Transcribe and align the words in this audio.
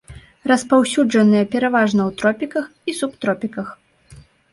Распаўсюджаныя 0.51 1.43
пераважна 1.55 2.01
ў 2.05 2.11
тропіках 2.21 2.65
і 2.93 2.95
субтропіках. 3.01 3.67